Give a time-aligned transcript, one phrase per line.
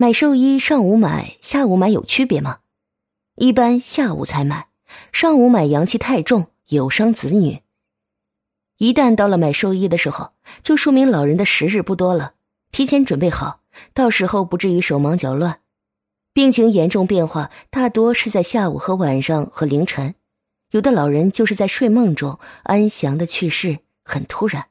[0.00, 2.60] 买寿衣上午买下午买有区别吗？
[3.34, 4.68] 一般下午才买
[5.10, 7.62] 上午买阳气太重有伤子女。
[8.76, 10.30] 一旦到了买寿衣的时候
[10.62, 12.34] 就说明老人的时日不多了
[12.70, 15.58] 提前准备好到时候不至于手忙脚乱
[16.32, 20.14] 病情严重变化大多是在下午和晚上和凌晨
[20.70, 24.64] 有的老人就是在睡梦中安详的去世很突然。